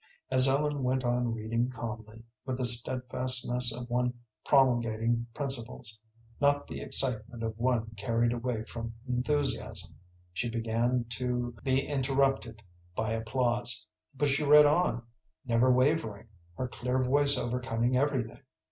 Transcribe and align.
As 0.31 0.47
Ellen 0.47 0.81
went 0.81 1.03
on 1.03 1.31
reading 1.35 1.69
calmly, 1.69 2.23
with 2.43 2.57
the 2.57 2.65
steadfastness 2.65 3.71
of 3.71 3.87
one 3.87 4.15
promulgating 4.43 5.27
principles, 5.31 6.01
not 6.39 6.65
the 6.65 6.81
excitement 6.81 7.43
of 7.43 7.55
one 7.59 7.91
carried 7.97 8.33
away 8.33 8.63
by 8.73 8.89
enthusiasm, 9.07 9.97
she 10.33 10.49
began 10.49 11.05
to 11.09 11.55
be 11.63 11.81
interrupted 11.81 12.63
by 12.95 13.11
applause, 13.13 13.85
but 14.15 14.29
she 14.29 14.43
read 14.43 14.65
on, 14.65 15.03
never 15.45 15.71
wavering, 15.71 16.29
her 16.57 16.67
clear 16.67 16.97
voice 16.97 17.37
overcoming 17.37 17.95
everything. 17.95 18.39